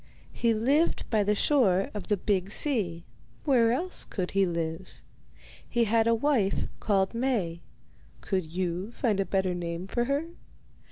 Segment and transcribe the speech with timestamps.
[0.33, 3.05] He lived by the shore of the big sea;
[3.45, 4.95] where else could he live?
[5.69, 7.61] He had a wife called Maie;
[8.19, 10.25] could you find a better name for her?